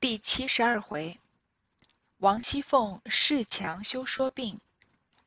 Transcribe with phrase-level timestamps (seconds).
[0.00, 1.20] 第七十二回，
[2.16, 4.58] 王熙凤恃强休说病，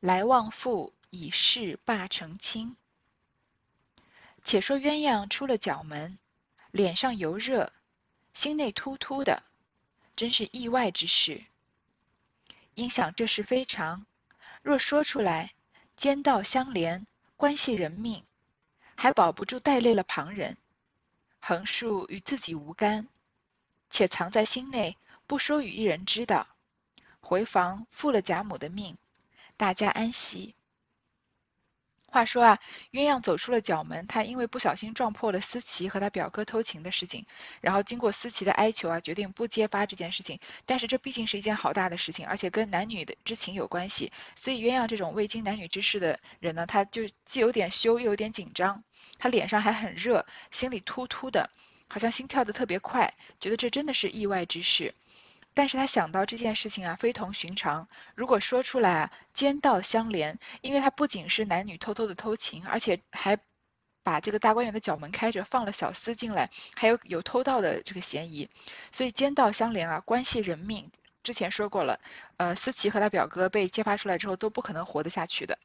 [0.00, 2.74] 来旺妇以势霸成亲。
[4.42, 6.18] 且说鸳鸯出了角门，
[6.72, 7.72] 脸上油热，
[8.32, 9.44] 心内突突的，
[10.16, 11.44] 真是意外之事。
[12.74, 14.04] 因想这事非常，
[14.60, 15.54] 若说出来，
[15.94, 17.06] 奸盗相连，
[17.36, 18.24] 关系人命，
[18.96, 20.56] 还保不住带累了旁人。
[21.38, 23.06] 横竖与自己无干，
[23.94, 24.98] 且藏在心内，
[25.28, 26.48] 不说与一人知道。
[27.20, 28.98] 回房复了贾母的命，
[29.56, 30.56] 大家安息。
[32.08, 32.58] 话说啊，
[32.90, 37.24] 鸳鸯走出了角门，她因为不小心撞破了思琪和他表哥偷情的事情，
[37.60, 40.40] 然后经过思琪的哀求啊，决定不揭发这件事情。
[40.66, 48.82] 但是这毕竟是一件好大的事情，而且跟男女的之情有关系，所以鸳鸯这种未经男女之事的人呢，他就既有点羞又有点紧张，
[49.18, 51.48] 他脸上还很热，心里突突的，
[51.94, 54.96] 好像心跳的特别快，觉得这真的是意外之事。
[55.54, 57.86] 但是他想到这件事情啊，非同寻常。
[58.16, 63.38] 如果说出来啊，奸盗相连，因为他不仅是男女偷偷的偷情，而且还
[64.02, 68.48] 把这个大观园的角门开着，放了小厮进来，还有有偷盗的这个嫌疑，
[68.90, 70.90] 所以奸盗相连啊，关系人命。
[71.22, 72.00] 之前说过了，
[72.38, 75.60] 呃，思琪和他表哥被揭发出来之后，都不可能活得下去的。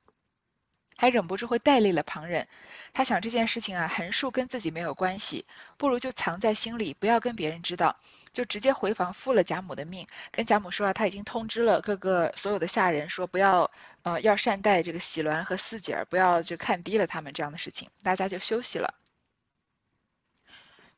[1.01, 2.45] 还忍不住会带累了旁人，
[2.91, 5.45] 他想这件事情啊，横竖跟自己没有关系，
[5.77, 7.95] 不如就藏在心里，不要跟别人知道，
[8.33, 13.71] 就直接回房复了贾母的命，跟贾母说啊，他已经通知了各个所有的下人，说不要，
[14.03, 18.93] 呃，要善待这个喜鸾和四姐儿，不要就看低了他们这样的事情，大家就休息了。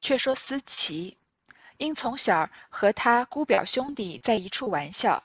[0.02, 1.16] 却说思琪，
[1.78, 5.24] 因从小和他姑表兄弟在一处玩笑，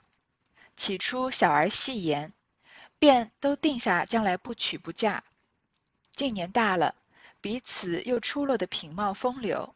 [0.76, 2.34] 起初小儿戏言。
[2.98, 5.24] 便都定下将来不娶不嫁。
[6.14, 6.94] 近年大了，
[7.40, 9.74] 彼此又出落的品貌风流。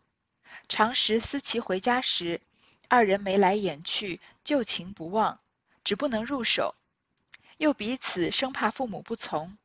[0.68, 2.40] 常时思琪回家时，
[2.88, 5.38] 二人眉来眼去，旧情不忘，
[5.84, 6.74] 只不能入手。
[7.58, 9.58] 又彼此生怕父母不从，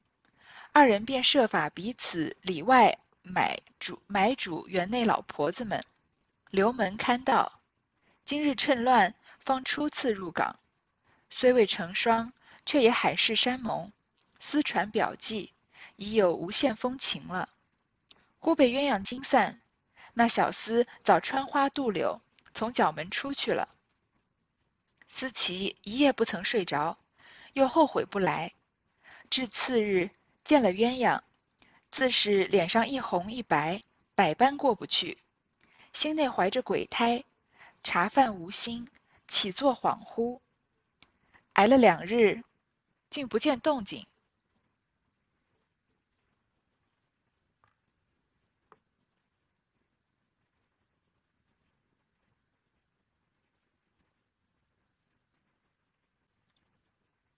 [0.74, 5.84] 二人便设法彼此里外买主买主园内老婆子们，
[6.50, 7.62] 留门看道。
[8.26, 10.60] 今日趁乱，方初次入港，
[11.30, 12.34] 虽未成双。
[12.66, 13.92] 却也海誓山盟，
[14.40, 15.54] 私传表记，
[15.96, 17.50] 已有无限风情了。
[18.40, 19.62] 忽被鸳鸯惊散，
[20.14, 22.22] 那小厮早穿花渡柳，
[22.54, 23.70] 从角门出去了。
[25.08, 26.98] 思琪一夜不曾睡着，
[27.54, 28.54] 又后悔不来，
[29.30, 30.10] 至次日
[30.44, 31.22] 见了鸳鸯，
[31.92, 33.84] 自是脸上一红一白，
[34.16, 35.18] 百般过不去，
[35.94, 37.24] 心内怀着鬼胎，
[37.84, 38.88] 茶饭无心，
[39.28, 40.40] 起坐恍惚，
[41.54, 42.44] 挨了两日。
[43.16, 44.06] 竟不见动静。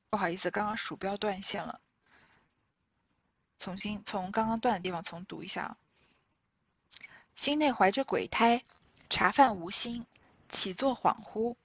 [0.10, 1.80] 不好意思，刚刚鼠标断线了，
[3.60, 5.78] 重新从刚刚断的地方重读一下。
[7.36, 8.64] 心内怀着鬼胎，
[9.12, 10.08] 茶饭无心，
[10.50, 11.56] 起坐恍惚，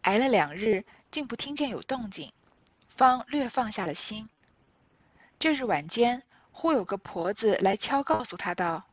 [0.00, 2.33] 挨了两日，竟不听见有动静。
[2.96, 4.28] 方略放下了心。
[5.40, 6.22] 这日晚间，
[6.52, 8.84] 忽有个婆子来敲，告诉他道：“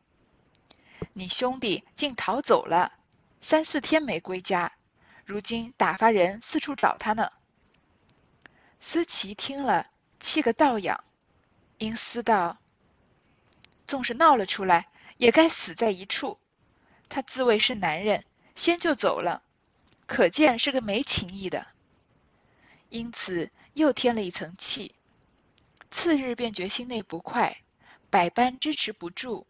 [1.14, 2.94] 你兄弟竟逃走了，
[3.40, 4.72] 三四天没归家，
[5.24, 7.30] 如今打发人四处找他呢。”
[8.80, 9.86] 思琪听了，
[10.18, 11.04] 气个倒仰，
[11.78, 12.58] 因思道
[13.86, 16.40] ：“纵是闹了出来，也该死在一处。
[17.08, 18.24] 他自谓是男人，
[18.56, 19.44] 先就走了，
[20.06, 21.68] 可见是个没情义的。
[22.88, 24.94] 因此。”又添了一层气，
[25.90, 27.56] 次日便觉心内不快，
[28.10, 29.46] 百般支持不住，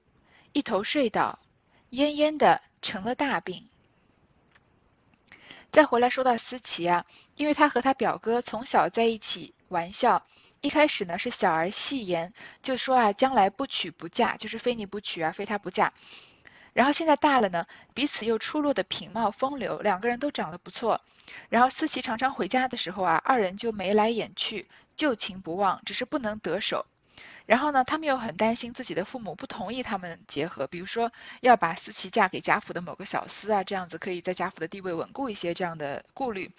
[0.53, 1.39] 一头睡倒，
[1.91, 3.69] 恹恹的成了大病。
[5.71, 7.07] 再回来说到思琪啊，
[7.37, 10.27] 因为他和他表哥从小在一起玩笑，
[10.61, 12.33] 一开始呢是小儿戏言，
[12.63, 15.93] 就说啊将来不娶不嫁，就是非你不娶啊，非他不嫁。
[16.75, 21.01] 然后现在大了呢，彼此又出落的品貌风流，两个人都长得不错。
[21.49, 26.87] 然后思琪常常回家的时候啊，二人就眉来眼去，旧情不忘，只是不能得手。
[27.47, 36.51] 然后呢，他们又很担心自己的父母不同意他们结合，比如说要把思琪嫁给贾府的某个小厮啊，这样子可以在贾府的地位稳固一些，这样的顾虑。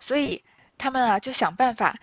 [0.00, 0.42] 所以
[0.78, 1.98] 他们啊，就想办法。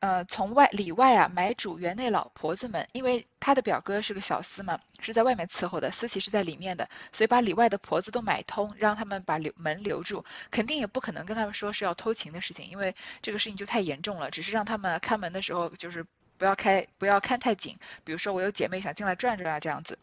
[0.00, 16.04] 呃，从外里外啊买主园内老婆子们，因为他的表哥是个小厮嘛，是在外面伺候的，思琪是在里面的，所以把里外的婆子都买通，让他们把留门留住，肯定也不可能跟他们说是要偷情的事情，因为这个事情就太严重了，只是让他们看门的时候就是
[16.36, 19.98] 不要开，不要看太紧，比如说我有姐妹想进来转转啊这样子。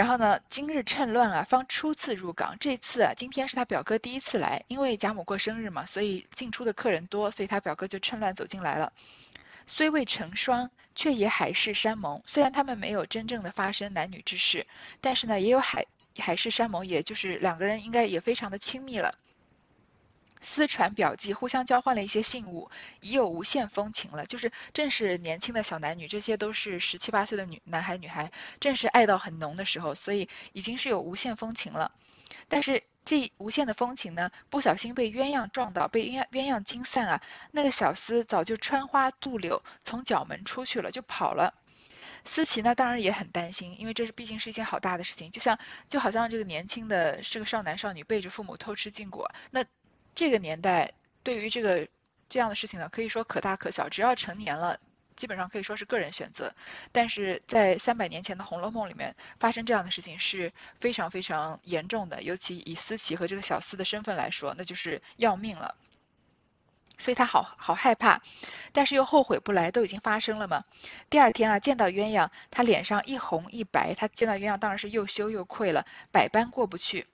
[0.00, 2.56] 然后呢，今日趁乱啊，方初次入港。
[2.58, 8.94] 这次啊，今天是他表哥第一次来，因为贾母过生日嘛，所以进出的客人多，所以他表哥就趁乱走进来了。
[9.66, 12.22] 虽未成双，却也海誓山盟。
[12.24, 14.66] 虽然他们没有真正的发生男女之事，
[15.02, 15.84] 但是呢，也有海
[16.18, 19.18] 海誓山盟，也就是两个人应该也非常的亲密了。
[20.42, 22.70] 私传表记，互相交换了一些信物，
[23.00, 24.24] 已有无限风情了。
[24.24, 31.92] 就是正是年轻的小男女，这些都是十七八岁的女男孩女孩，正是爱到很浓的时候，所以已经是有无限风情了。
[32.48, 37.22] 但是这无限的风情呢，不小心被鸳鸯撞到，被鸳鸯鸳鸯惊散啊！
[37.50, 41.54] 那个小厮早就穿花渡柳，从角门出去了，就跑了。
[42.24, 45.58] 思琪呢，当然也很担心，因为这是毕竟是一件好大的事情，就像
[45.88, 49.64] 就好像这个年轻的这个少男少女背着父母偷吃禁果，那。
[50.20, 51.88] 这个年代对于这个
[52.28, 54.78] 这样的事情呢，可以说可大可小，只要成年了，
[55.16, 56.54] 基本上可以说是个人选择。
[56.92, 65.74] 但是在三百年前的《红楼梦》里面发生这样的事情是非常非常严重的，尤其以思琪和这个小厮的身份来说，那就是要命了。
[67.00, 68.20] 所以他好好害怕，
[68.72, 70.62] 但是又后悔不来，都已经发生了嘛。
[71.08, 77.08] 第二天啊，见到鸳鸯，他脸上一红一白，他见到鸳鸯当然是又羞又愧了，百般过不去，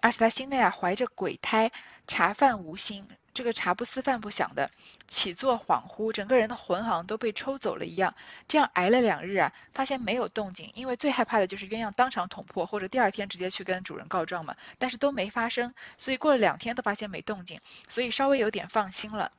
[0.00, 1.70] 而且他心内啊怀着鬼胎。
[2.08, 4.70] 茶饭无心，这个茶不思饭不想的，
[5.08, 8.14] 起坐恍惚，整个人的魂好像都被抽走了一样。
[8.46, 14.56] 这样挨了两日啊，发现没有动静，因为最害怕的就是鸳鸯当场捅破，或者第二天直接去跟主人告状嘛。
[14.78, 19.32] 但是都没发生，所以过了两天都发现没动静，所以稍微有点放心了。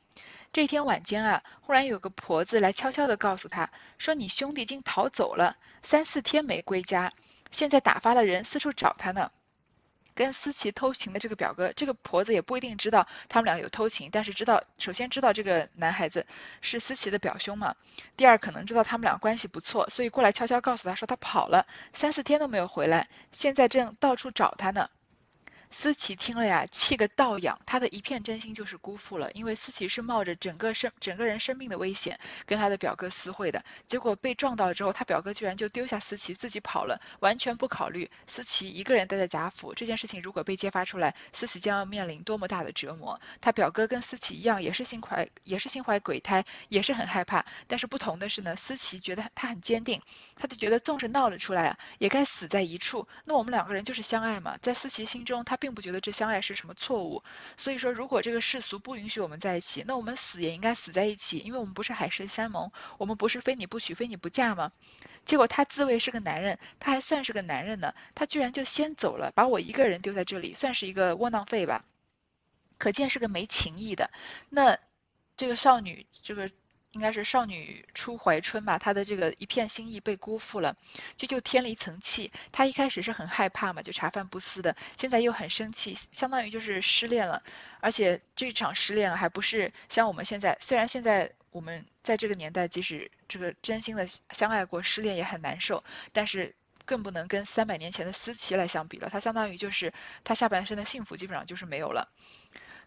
[0.51, 7.11] 这天晚间啊，忽然有个婆子来悄悄地告诉他说：“你兄弟竟逃走了，三四天没归家，
[7.51, 9.31] 现在打发了人四处找他呢。”
[10.15, 16.25] 跟思琪偷情的这个表哥，这个婆子也不一定知道他们俩有偷情，但是知道，首先知道这个男孩子
[16.61, 17.75] 是思琪的表兄嘛，
[18.15, 24.89] 第二可能知道他们俩关系不错，所以过来悄悄告诉他说他跑了，三四天都没有回来，现在正到处找他呢。
[25.73, 29.31] 思琪听了呀，气个倒仰，他的一片真心就是辜负了。
[29.31, 43.19] 因为思琪是冒着整个生整个人生命的危险跟他的表哥私会的，结果被撞到了之后，他表哥居然就丢下思琪自己跑了，完全不考虑思琪一个人待在贾府这件事情，如果被揭发出来，思琪将要面临多么大的折磨。
[43.41, 47.43] 他表哥跟思琪一样，也是心怀也是心怀鬼胎，也是很害怕。
[47.65, 49.99] 但是不同的是呢，思琪觉得他很坚定，
[50.35, 53.07] 他就觉得纵使闹了出来啊，也该死在一处。
[53.25, 55.57] 那我们两个人就是相爱嘛，在思琪心中，他。
[55.63, 57.23] 并不觉得这相爱是什么错误，
[57.55, 64.73] 所以说如果这个世俗不允许我们在一起，那我们死也应该死在一起，因为我们不是海誓山盟，我们不是非你不娶非你不嫁吗？
[65.23, 71.85] 结果他自谓是个男人，他还算是个男人呢，他居然就先走了，把我一个人丢在这里，算是一个窝囊废吧？
[72.77, 74.11] 可见是个没情义的。
[74.49, 74.77] 那
[75.37, 76.51] 这个少女，这个。
[76.93, 80.77] 应该是少女初怀春吧，她的这个一片心意被辜负了，
[81.17, 82.31] 就又添了一层气。
[82.51, 87.43] 她一开始是很害怕嘛，就茶饭不思的，现在又很生气，相当于就是失恋了。
[87.81, 96.55] 而且这场失恋还不是像我们现在，虽然现在我们在这个年代，即使这个真心的相爱过，失恋也很难受，但是
[96.85, 99.09] 更不能跟三百年前的思琪来相比了。
[99.09, 99.91] 她相当于就是
[100.23, 102.09] 她下半生的幸福基本上就是没有了。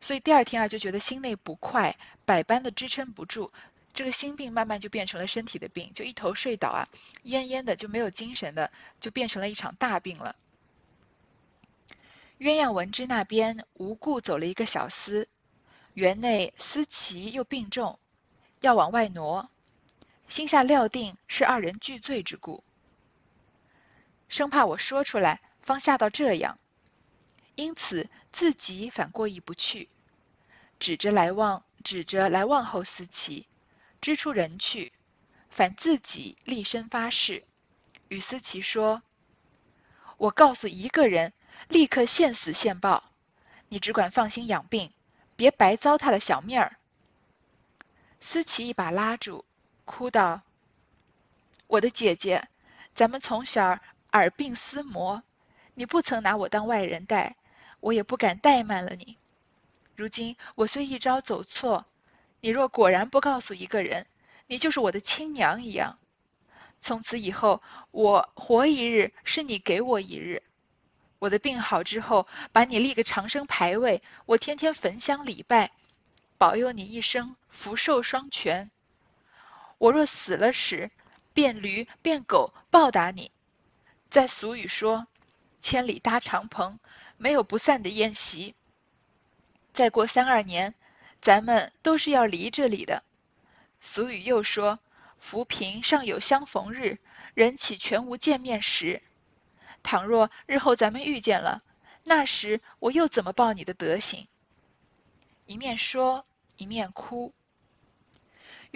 [0.00, 3.52] 所以第二天啊，就觉得心内不快，百般的支撑不住。
[3.96, 6.86] 这个心病慢慢就变成了身体的病，就一头睡倒啊，
[7.24, 8.70] 恹恹的就没有精神的，
[9.00, 10.36] 就变成了一场大病了。
[12.38, 15.28] 鸳鸯闻之那边无故走了一个小厮，
[15.94, 17.98] 园内思琪又病重，
[18.60, 19.48] 要往外挪，
[20.28, 22.62] 心下料定是二人俱醉之故，
[24.28, 26.58] 生怕我说出来，方吓到这样，
[27.54, 29.88] 因此自己反过意不去，
[30.78, 33.46] 指着来望，指着来望后思琪。
[34.00, 34.92] 支出人去，
[35.48, 37.44] 反自己立身发誓，
[38.08, 39.02] 与思琪说
[40.18, 41.32] ：“我告诉一个人，
[41.68, 43.10] 立刻现死现报。
[43.68, 44.92] 你只管放心养病，
[45.34, 46.76] 别白糟蹋了小命儿。”
[48.20, 49.44] 思琪一把拉住，
[49.84, 50.42] 哭道
[51.66, 52.48] ：“我的姐姐，
[52.94, 53.80] 咱们从小
[54.12, 55.22] 耳鬓厮磨，
[55.74, 57.36] 你不曾拿我当外人待，
[57.80, 59.18] 我也不敢怠慢了你。
[59.96, 61.86] 如今我虽一朝走错。”
[62.46, 64.06] 你若果然不告诉一个人，
[64.46, 65.98] 你就是我的亲娘一样。
[66.78, 67.60] 从此以后，
[67.90, 70.44] 我活一日是你给我一日。
[71.18, 75.72] 我的病好之后，把你立个长生牌位，我天天焚香礼拜，
[76.38, 78.70] 保佑你一生福寿双全。
[79.78, 80.92] 我若死了时，
[81.34, 83.32] 变驴变狗报答你。
[84.08, 85.08] 在俗语说，
[85.60, 86.78] 千里搭长棚，
[87.16, 88.54] 没有不散的宴席。
[89.72, 90.76] 再过三二年。
[91.26, 93.02] 咱们都是要离这里的。
[93.80, 94.78] 俗语又说
[95.18, 97.00] ：“浮萍尚有相逢日，
[97.34, 99.02] 人岂全无见面时。”
[99.82, 101.64] 倘若日后咱们遇见了，
[102.04, 104.28] 那时我又怎么报你的德行？”
[105.46, 106.24] 一面说，
[106.58, 107.34] 一面哭。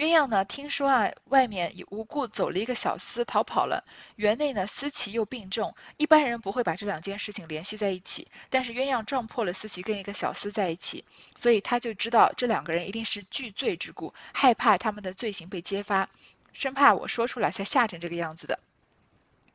[0.01, 0.43] 鸳鸯呢？
[0.45, 3.85] 听说啊，外面无故走了一个小厮逃跑了。
[4.15, 8.27] 园内呢，思琪又病重，一般人不会把这两件事情联系在一起。
[8.49, 11.05] 但是鸳鸯撞破了思琪跟一个小厮在一起，
[11.35, 16.09] 所以他就知道这两个人一定是惧罪之故，害怕他们的罪行被揭发，
[16.51, 18.57] 生怕我说出来才吓成这个样子的。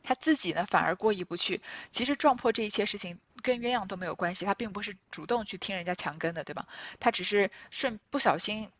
[0.04, 1.60] 他自己呢，反而过意不去。
[1.90, 6.68] 其实撞破这一切事情跟鸳鸯都没有关系，他并不是主动去听人家强根的，对吧？
[7.00, 8.70] 他只是顺不小心。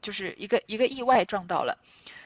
[0.00, 1.78] 就是一个一个意外撞到了，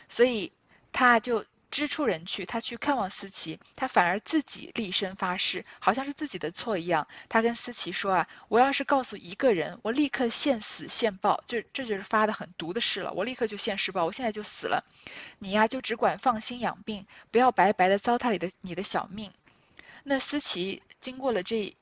[0.09, 0.53] 所以
[0.93, 7.09] 他就知出人去，他去看望思琪，他反而自己立身发誓，好像是自己的错一样。
[7.29, 14.85] 他跟思琪说啊，我要是告诉一个人，我立刻现死现报，就这就是发的很毒的誓了，我立刻就现世报，我现在就死了。
[15.41, 19.33] 你呀，就只管放心养病，不要白白的糟蹋你的你的小命。
[20.05, 21.75] 那思琪经过了这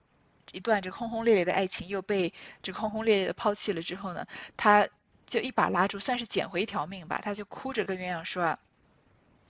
[0.53, 2.33] 一段这轰轰烈烈的爱情，又被
[2.63, 4.89] 这轰轰烈烈的抛弃了之后呢，他。
[5.33, 7.19] 就一把拉住，算是捡回一条命吧。
[7.23, 8.59] 他就哭着跟鸳鸯说：“啊，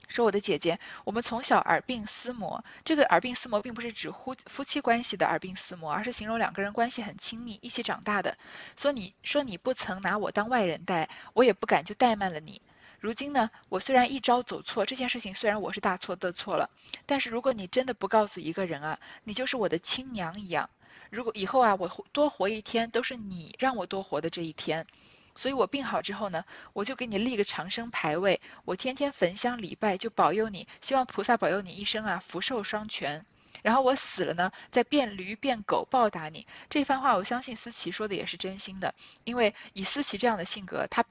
[0.07, 2.63] 说我的姐姐，我们从小耳鬓厮磨。
[2.85, 8.37] 这个耳鬓厮磨，并不是指夫夫妻关系的耳鬓厮磨，而是形容两个人关系很亲密，一起长大的。
[8.77, 12.61] 说你说你不曾拿我当外人待，我也不敢就怠慢了你。
[13.01, 16.69] 如今呢，我虽然一朝走错，这件事情虽然我是大错特错了，
[17.05, 20.69] 但是如果你真的不告诉一个人啊，你就是我的亲娘一样。
[21.09, 24.87] 如果以后啊，我多活一天，都是你让我多活的这一天。”
[25.35, 33.25] 所以我病好之后呢，我就给你立个长生牌位，我天天焚香礼拜，就保佑你，希望菩萨保佑你一生啊福寿双全。
[33.61, 36.47] 然后我死了呢，再变驴变狗报答你。
[36.69, 41.05] 这番话我相信思琪说的也是真心的，因为以思琪这样的性格，他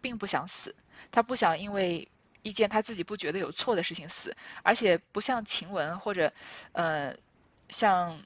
[0.00, 0.74] 并不想死，
[1.10, 2.08] 他不想因为
[2.42, 6.32] 一件他自己不觉得有错的事情死，而且不像晴雯或者，
[6.72, 7.14] 呃，
[7.68, 8.20] 像。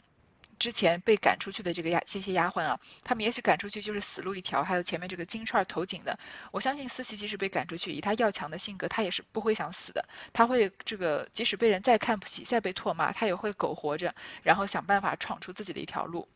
[0.62, 4.62] 之前被赶出去的这个丫这些丫鬟啊，他们也许赶出去就是死路一条。
[4.62, 6.20] 还有前面这个金钏投井的，
[6.52, 10.08] 我相信思琪即使被赶出去，以她要强的性格，她也是不会想死的。
[10.32, 14.14] 她会这个，即使被人再看不起，再被唾骂，她也会苟活着，
[14.44, 16.28] 然后想办法闯出自己的一条路。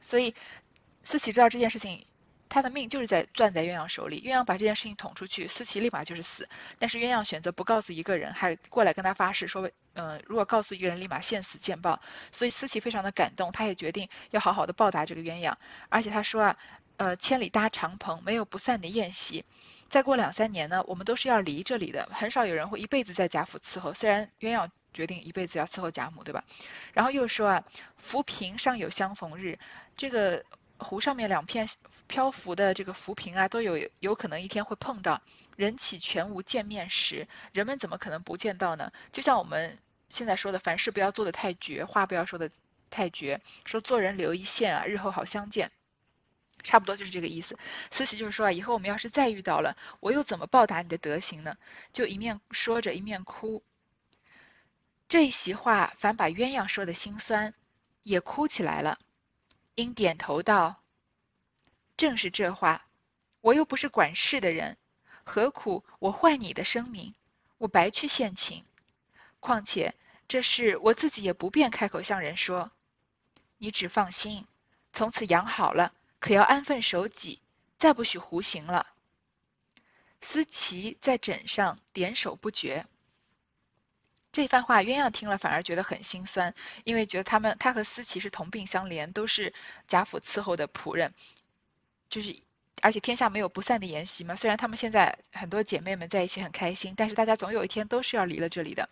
[0.00, 0.34] 所以，
[1.04, 2.04] 思琪知道这件事情。
[2.48, 6.48] 他的命就是在攥在鸳鸯手里，鸳鸯把这件事情捅出去，思琪立马就是死。
[6.78, 12.00] 但是鸳鸯选择不告诉一个人，还过来跟他发誓说，嗯，如果告诉一个人，立马现死见报。
[12.32, 15.54] 所以思琪非常的感动，他也决定要好好的报答这个鸳鸯。
[15.88, 16.56] 而且他说啊，
[16.96, 19.44] 呃，千里搭长棚，没有不散的宴席。
[19.90, 23.94] 再过两三年呢，我们都是要离这里的，很少有人会一辈子在贾府伺候。
[23.94, 26.44] 虽然鸳鸯决定一辈子要伺候贾母，对吧？
[26.92, 27.64] 然后又说啊，
[27.96, 29.58] 浮萍尚有相逢日，
[29.96, 30.44] 这个。
[30.78, 31.68] 湖上面两片
[32.06, 35.20] 漂浮的这个浮萍啊，都有有可能一天会碰到。
[35.56, 37.26] 人起全无见面时？
[37.52, 38.92] 人们怎么可能不见到呢？
[39.10, 42.50] 就像我们现在说的，凡事不要做的太绝，话不要说的
[42.90, 45.72] 太绝，说做人留一线啊，日后好相见。
[46.62, 47.58] 差不多就是这个意思。
[47.90, 51.56] 思琪就是说啊，以后我们要是再遇到了，我又怎么报答你的德行呢？
[51.92, 53.62] 就一面说着一面哭。
[55.08, 57.54] 这一席话反把鸳鸯说的心酸，
[58.02, 58.98] 也哭起来了。
[59.78, 60.82] 应点头道
[61.96, 62.88] ：“正是这话，
[63.40, 64.76] 我又不是管事的人，
[65.22, 67.14] 何苦我坏你的声名？
[67.58, 68.64] 我白去献情。
[69.38, 69.94] 况且
[70.26, 72.72] 这事我自己也不便开口向人说。
[73.58, 74.48] 你只放心，
[74.92, 77.40] 从此养好了，可要安分守己，
[77.78, 78.94] 再不许胡行了。”
[80.20, 82.84] 思琪在枕上点首不绝。
[84.30, 86.54] 这番话，鸳鸯听了反而觉得很心酸，
[86.84, 89.54] 因为觉得他们他和思琪是同病相怜，都是
[89.88, 91.14] 贾府伺候的仆人，
[92.10, 92.36] 就是
[92.82, 94.36] 而且天下没有不散的筵席嘛。
[94.36, 98.88] 虽然他们现在很多姐妹们在一起很开心，但是大家总有一天都是要离了这里的，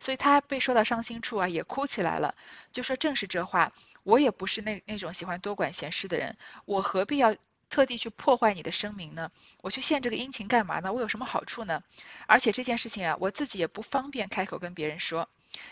[0.00, 2.34] 所以她被说到伤心处啊，也哭起来了，
[2.72, 3.72] 就说正是这话，
[4.02, 7.36] 我也不是那那种喜欢多管闲事的人，我何必要。
[7.70, 9.30] 特地去破坏你的声明呢？
[9.62, 10.92] 我去献这个殷勤干嘛呢？
[10.92, 11.82] 我有什么好处呢？
[12.26, 15.28] 而且这件事情啊，我自己也不方便开口跟别人说。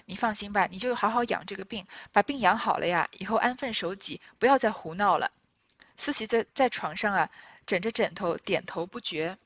[0.06, 5.30] 你放心吧，你就好好养这个病，把病养好了呀，以后安分守己，不要再胡闹了。
[5.96, 7.30] 思琪在在床上啊，
[7.66, 9.36] 枕着枕头点头不绝。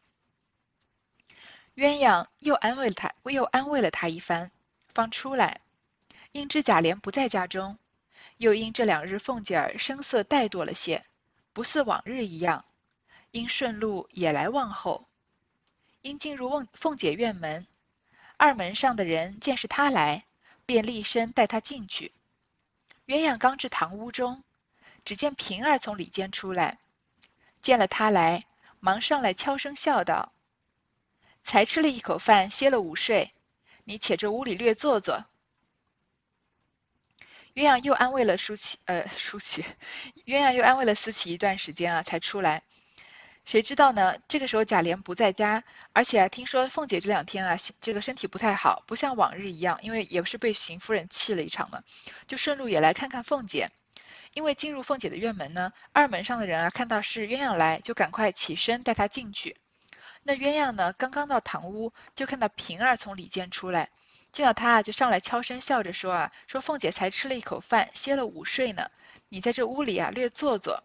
[1.74, 4.50] 鸳鸯又安慰了他，又安慰了他一番，
[4.92, 5.62] 方出来。
[6.32, 7.78] 因知贾琏不在家中，
[8.36, 11.04] 又因这两日凤姐儿声色怠惰了些。
[11.52, 12.64] 不似往日一样，
[13.30, 15.06] 因顺路也来望候。
[16.00, 17.66] 因进入凤凤姐院门，
[18.36, 20.24] 二门上的人见是他来，
[20.66, 22.12] 便立身带他进去。
[23.06, 24.42] 鸳鸯刚至堂屋中，
[25.04, 26.78] 只见平儿从里间出来，
[27.60, 28.46] 见了他来，
[28.80, 30.32] 忙上来悄声笑道
[31.44, 33.32] ：“才吃了一口饭，歇了午睡，
[33.84, 35.24] 你且这屋里略坐坐。”
[37.54, 39.62] 鸳鸯又安慰了舒淇，呃，舒淇，
[40.24, 42.62] 鸳鸯又安慰了思琪一段时间啊，才出来。
[43.44, 44.18] 谁知道呢？
[44.28, 51.82] 这个时候贾琏不在家，而且听说凤姐这两天啊，这个身体不太好，不像往日一样，因为也是被邢夫人气了一场嘛，
[52.26, 53.70] 就顺路也来看看凤姐。
[54.32, 59.56] 因为进入凤姐的院门呢，二门上的人啊，看到是鸳鸯来，就赶快起身带她进去。
[60.22, 63.90] 那鸳鸯呢，刚刚到堂屋，就看到平儿从里间出来。
[64.32, 68.90] 见到他啊，就上来悄声笑着说啊：“说凤姐才吃了一口饭，歇了午睡呢。
[69.28, 70.82] 你在这屋里啊，略坐坐。”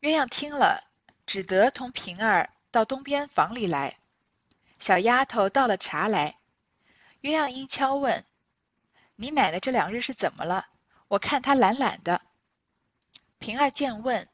[0.00, 0.82] 鸳鸯听了，
[1.26, 3.98] 只得同平儿到东边房里来。
[4.78, 6.38] 小丫头倒了茶来，
[7.20, 8.24] 鸳鸯因悄问
[9.14, 10.68] ：“你奶奶这两日是怎么了？
[11.08, 12.22] 我看她懒懒的。”
[13.38, 14.26] 平儿见问，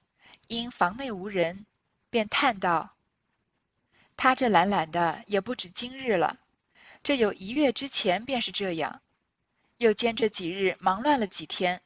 [0.46, 1.66] 因房内无人，
[2.10, 2.94] 便叹道
[4.16, 6.38] ：“她这懒懒的，也不止今日了。”
[7.06, 9.00] 这有一月之前便是这样，
[9.76, 11.80] 又兼这几日忙乱了几天，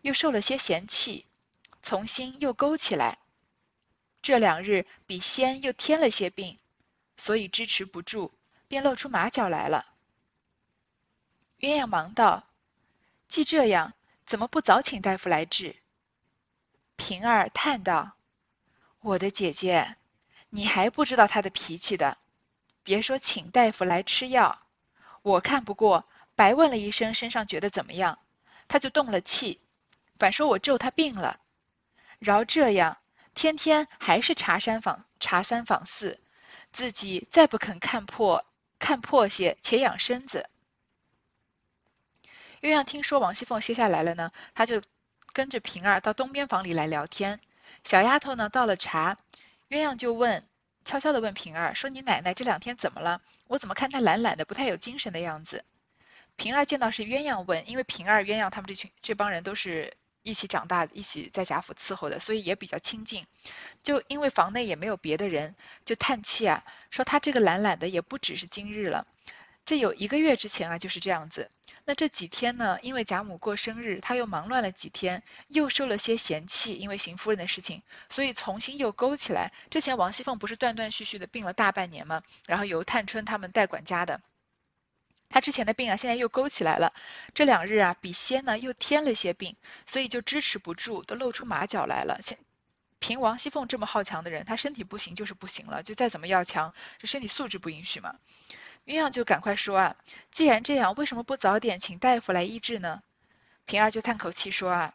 [0.00, 1.26] 又受了些嫌弃，
[1.82, 3.18] 从心又勾起来。
[4.22, 6.56] 这两日比先又添了些病，
[7.16, 8.30] 所以支持不住，
[8.68, 9.92] 便露出马脚来了。
[11.58, 12.48] 鸳鸯忙道
[13.26, 15.74] ：“既这样，怎么不早请大夫来治？”
[16.94, 18.12] 平儿叹道
[19.02, 19.96] ：“我的姐姐，
[20.48, 22.18] 你还不知道他的脾气的。”
[22.90, 24.66] 别说请大夫来吃药，
[25.22, 28.18] 我看不过，白问了一声身上觉得怎么样，
[28.66, 29.60] 他就动了气，
[30.18, 31.38] 反说我咒他病了。
[32.18, 32.98] 饶这样，
[33.32, 36.18] 天天还是查三访查三访四，
[36.72, 38.44] 自己再不肯看破
[38.80, 40.50] 看破些，且养身子。
[42.60, 44.82] 鸳鸯听说王熙凤歇下来了呢，他就
[45.32, 47.38] 跟着平儿到东边房里来聊天。
[47.84, 49.16] 小丫头呢倒了茶，
[49.68, 50.44] 鸳鸯就问。
[50.90, 53.22] 悄悄地问平儿说：“你奶奶这两天怎么了？
[53.46, 55.64] 我怎么看她懒懒的，不太有精神的样子？”
[56.34, 63.24] 平儿见到是鸳鸯问，因为平儿、鸳鸯他们这群这帮人都是一起长大、一起在贾府伺候的，所以也比较亲近。
[63.84, 69.06] 就因为房内也没有别的人，就叹气啊，说她这个懒懒的也不只是今日了，
[69.64, 71.50] 这有一个月之前啊就是这样子。
[71.84, 72.78] 那这几天呢？
[72.82, 79.52] 因为贾母过生日，他又忙乱了几天，又受了些嫌弃，因为邢夫人的事情，所以重新又勾起来。
[79.70, 82.22] 之前王熙凤不是断断续续的病了大半年吗？
[82.46, 84.20] 然后由探春他们代管家的，
[85.30, 86.92] 他之前的病啊，现在又勾起来了。
[87.34, 92.20] 这两日啊，比先呢又添了些病，所以就支持不住，都露出马脚来了。
[92.98, 98.16] 凭王熙凤这么好强的人，她身体不行就是不行了，就再怎么要强，这身体素质不允许嘛。
[98.90, 99.96] 鸳鸯就赶快说啊，
[100.32, 103.02] 既然这样，为什么不早点请大夫来医治呢？
[103.64, 104.94] 平儿就叹口气说啊，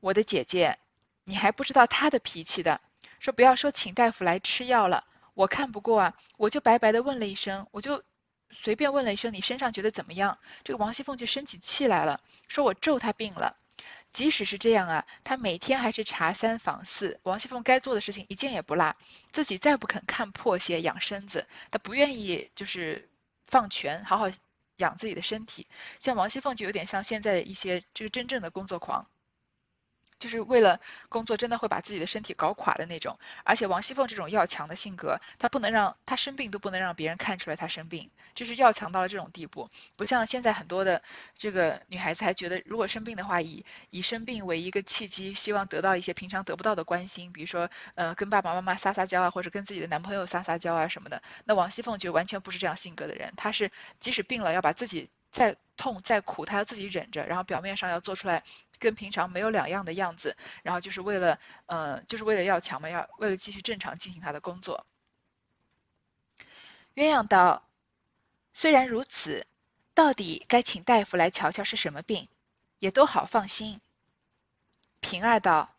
[0.00, 0.78] 我的姐姐，
[1.24, 2.80] 你还不知道她的脾气的。
[3.20, 8.02] 说不要说请大夫来吃药了，我看不过啊，我就白白的问了一声，我就
[8.50, 10.38] 随便问了一声，你身上觉得怎么样？
[10.64, 13.58] 这个王熙凤就生起气来了，说我咒她病了。
[14.12, 18.96] 即使是这样啊，他每天还是查三访四，王熙凤该做的事情一件也不落，
[19.30, 23.10] 自己再不肯看破些养身子，他不愿意就是。
[23.46, 24.26] 放权，好好
[24.76, 25.66] 养自己的身体。
[25.98, 29.06] 像王熙凤就有点像现在的一些就是真正的工作狂。
[30.18, 33.18] 就是为了工作，真的会把自己的身体搞垮的那种。
[33.44, 39.70] 而且王熙凤这种要强的性格，她不能让她生病都不能让别人看出来她生病，就是要强到了这种地步。
[39.96, 41.02] 不像现在很多的
[41.36, 51.22] 这个女孩子还觉得，如果生病的话，以以生病为一个契机，希望得到一些平常得不到的关心，比如说呃跟爸爸妈妈撒撒娇啊，或者跟自己的男朋友撒撒娇啊什么的。
[51.44, 55.10] 那王熙凤就完全不是这样性格的人，她是即使病了要把自己。
[55.28, 58.42] 再痛再苦，他要自己忍着，然后表面上要做出来
[58.78, 64.86] 跟平常没有两样的样子，然后就是为了，呃，就是为了要强嘛，要为了继续正常进行他的工作。
[66.94, 67.68] 鸳鸯道
[68.54, 69.46] ：“虽然如此，
[69.94, 72.28] 到底该请大夫来瞧瞧是什么病，
[72.78, 73.80] 也都好放心。”
[75.00, 75.74] 平儿道：“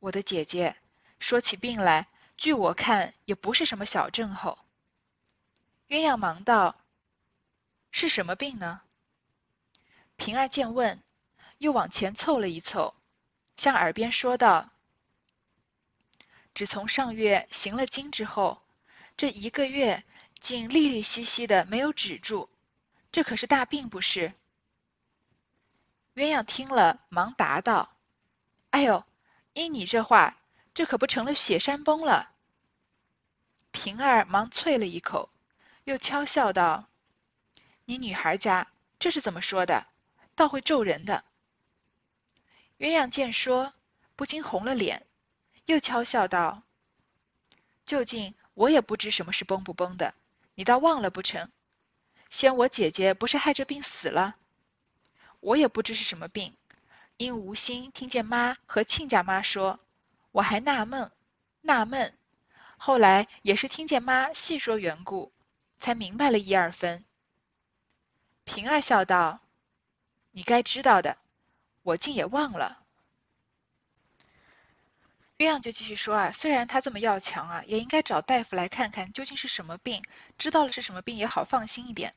[0.00, 0.76] 我的姐姐，
[1.18, 4.58] 说起病来，据我看也不是什么小症候。”
[5.88, 6.76] 鸳鸯忙道。
[7.94, 8.80] 是什么病呢？
[10.16, 11.02] 平儿见问，
[11.62, 12.92] 又往前凑了一凑，
[13.56, 14.72] 向耳边说道
[16.54, 18.60] ：“只从上月行了经之后，
[19.16, 20.02] 这一个月
[20.40, 22.50] 竟利利兮兮的没有止住，
[23.12, 24.34] 这可是大病不是？”
[26.16, 27.96] 鸳鸯听了，忙答道
[28.70, 29.04] ：“哎呦，
[29.52, 30.38] 依你这话，
[30.74, 32.32] 这可不成了雪山崩了。”
[33.70, 35.30] 平儿忙啐了一口，
[35.84, 36.88] 又悄笑道。
[37.84, 38.66] 你女孩家
[38.98, 39.86] 这是怎么说的？
[40.34, 41.24] 倒会咒人的。
[42.82, 43.74] 鸳鸯见说，
[44.16, 45.06] 不禁红了脸，
[45.66, 46.64] 又悄笑道
[47.86, 50.14] ：“究竟我也不知什么是崩不崩的，
[50.56, 51.48] 你倒忘了不成？
[52.28, 54.34] 先我姐姐不是害着病死了？
[55.38, 56.56] 我也不知是什么病，
[57.18, 59.78] 因无心听见妈和亲家妈说，
[60.32, 61.12] 我还纳闷，
[61.60, 62.12] 纳闷，
[62.78, 65.30] 后来也是听见妈细说缘故，
[65.78, 67.04] 才明白了一二分。
[68.42, 69.38] 平儿笑道
[70.32, 71.16] ：“你该知道的，
[71.82, 72.78] 我竟也忘了。”
[75.38, 80.02] 鸳鸯就继续说啊，虽然他这么要强啊，也应该找大夫来看看究竟是什么病，
[80.38, 82.14] 知道了是什么病也好放心一点。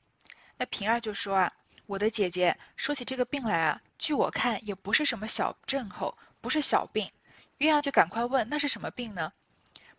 [0.57, 1.53] 那平儿就说啊，
[1.87, 7.11] 我的姐姐说起这个病来啊，据我看也不是什么小症候，不是小病。
[7.57, 9.33] 鸳鸯就赶快问，那是什么病呢？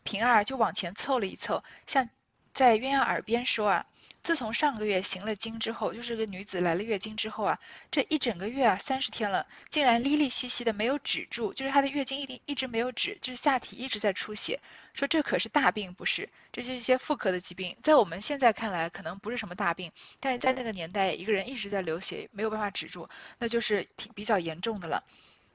[0.05, 2.09] 平儿就往前凑了一凑，像
[2.55, 3.87] 在鸳鸯耳边说啊。
[4.27, 7.61] 自从上个月行了经之后，就是个女子来了月经之后啊，
[7.93, 14.59] 这一整个月啊，三十天了，竟然哩哩兮兮的没有止住，就是她的月经一定一直没有止，就是下体一直在出血。
[14.95, 16.29] 说这可是大病不是？
[16.51, 23.09] 这就是一些妇科的疾病，在我们现在看来可能不是什么大病，但是在那个年代，一个人一直在流血，没有办法止住，
[23.39, 25.05] 那就是挺比较严重的了。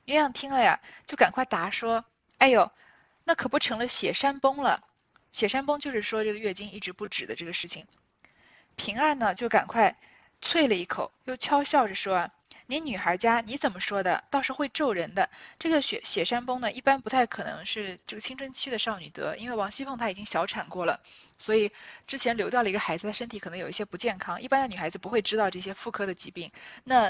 [0.06, 2.06] 鸳鸯听了呀，就赶快答说
[2.40, 2.72] ：“哎呦，
[3.26, 4.82] 那可不成了血山崩了。
[5.34, 7.86] 血山崩就是说这个月经一直不止的这个事情。”
[8.84, 9.96] 平儿呢，就赶快
[10.42, 12.32] 啐了一口，又悄笑着说：“啊
[12.66, 15.30] 你女孩家你怎么说的，倒是会咒人的。
[15.60, 21.00] 这个雪雪山崩呢，一般不太可能是这个青春期的少女得，因为王熙凤她已经小产过了，
[21.38, 21.72] 所以
[22.08, 24.42] 之前流掉了一个孩子，她身体可能有一些不健康。
[24.42, 26.52] 一般的女孩子不会知道这些妇科的疾病。
[26.84, 27.10] 那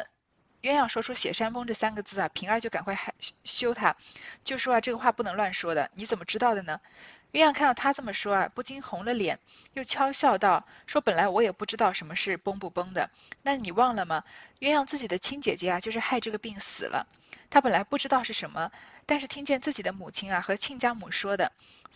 [0.62, 3.14] 鸳鸯说出血山崩这三个字啊，平儿就赶快害
[3.46, 3.96] 羞他，
[4.44, 6.82] 就说啊，这个话不能乱说的，你怎么知道的呢？”
[7.32, 9.40] 鸳鸯看到他这么说啊，不禁红了脸，
[9.74, 13.10] 又悄笑道：“说本来我也不知道什么是崩不崩的，
[13.42, 14.26] 那你忘了吗？
[14.60, 17.08] 鸳鸯自己的亲姐姐啊，就是害这个病死了。
[17.50, 18.72] 她本来不知道是什么，
[19.06, 21.54] 但是听见自己的母亲啊和亲家母说的，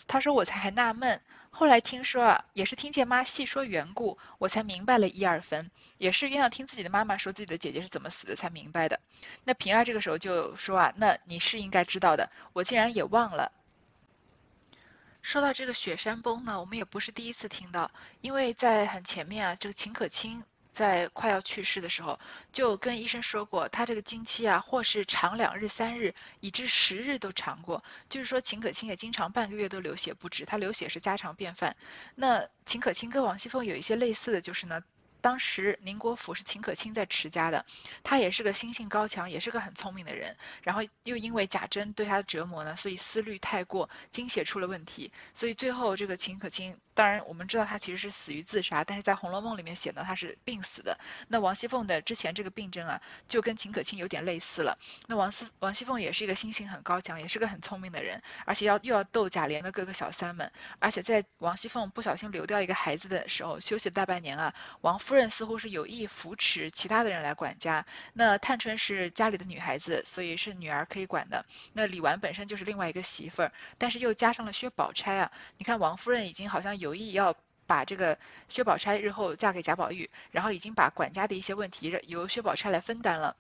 [0.08, 1.21] 她说我才还纳闷。
[1.50, 5.69] 后来听说啊，也是听见妈细说缘故，我才明白了一二分。
[5.98, 9.02] 也是鸳鸯听自己的妈妈说自己的姐姐是怎么死的才明白的。
[9.43, 13.52] 那平儿这个时候就说啊，那你是应该知道的，我竟然也忘了。”
[15.25, 17.89] 说到这个雪山崩呢，我们也不是第一次听到，
[18.21, 22.19] 因为在很前面啊，这个秦可卿在快要去世的时候，
[22.53, 31.75] 就跟医生说过，她这个经期啊，或是长两日、三日，以至十日都长过，就是说秦可卿也经常半个月都流血不止，她流血是家常便饭。
[32.13, 34.83] 那秦可卿跟王熙凤有一些类似的就是呢。
[35.25, 37.65] 当时宁国府是秦可卿在持家的，
[38.03, 40.38] 他也是个心性高强，也是个很聪明的人。
[40.61, 45.11] 然后又因为贾珍对他的折磨呢，所以思虑太过，精血出了问题。
[45.33, 50.99] 所以最后这个秦可卿，当然我们知道他其实是死于自杀，但是在《红楼梦》里面写的他是病死的。
[51.27, 54.77] 那王熙凤的之前这个病症啊，就跟秦可卿有点类似了。
[55.07, 65.14] 那王熙王熙凤也是一个心性很高强，也是个很聪明的人，而且要又要斗贾琏的各个小三们，而且在王熙凤不小心流掉一个孩子的时候，休息大半年啊，王夫。
[65.15, 67.86] 夫人似乎是有意扶持其他的人来管家。
[68.12, 71.45] 那探春是家里的女孩子，所以是女儿可以管的。
[71.71, 75.32] 那李纨本身就是另外一个媳妇儿，但是又加上了薛宝钗啊。
[75.58, 77.34] 你看王夫人已经好像有意要
[77.65, 83.38] 把这个薛宝钗日后嫁给贾宝玉，然后已经把管家的一些问题由薛宝钗来分担了。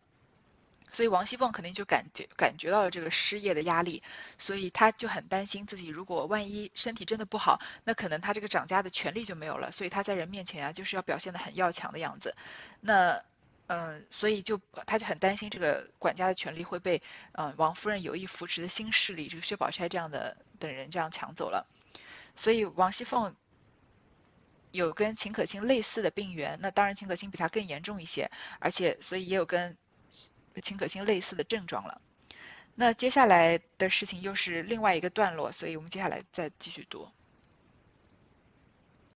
[0.91, 4.01] 所以王熙凤肯定就感觉感觉到了这个失业的压力，
[4.39, 9.71] 所以她就很担心自己如果万一身体真的不好，那可能她这个掌家的权利就没有了。
[9.71, 12.35] 所以她在人面前啊，就是要表现的很要强的样子。
[12.79, 13.21] 那，
[13.67, 17.01] 嗯，所以就她就很担心这个管家的权利会被，
[17.33, 21.67] 嗯，王夫人有意扶持的新势力，这个薛宝钗这样的等人这样抢走了。
[22.37, 23.35] 所以王熙凤
[24.71, 29.75] 有跟秦可卿类似的病源，那当然秦可卿比她更严重一些，而且所以也有跟。
[30.61, 32.01] 秦可卿类似的症状了，
[32.75, 37.07] 那接下来的事情又是另外一个段落，所以我们接下来再继续读。